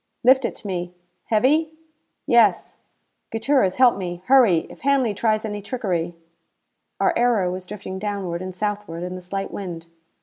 "Lift 0.23 0.45
it 0.45 0.55
to 0.55 0.65
me. 0.65 0.95
Heavy?" 1.25 1.73
"Yes." 2.25 2.77
"Gutierrez, 3.29 3.75
help 3.75 3.97
me. 3.97 4.23
Hurry! 4.25 4.65
If 4.67 4.81
Hanley 4.81 5.13
tries 5.13 5.45
any 5.45 5.61
trickery" 5.61 6.15
Our 6.99 7.13
aero 7.15 7.51
was 7.51 7.67
drifting 7.67 7.99
downward 7.99 8.41
and 8.41 8.55
southward 8.55 9.03
in 9.03 9.13
the 9.13 9.21
slight 9.21 9.51
wind. 9.51 9.85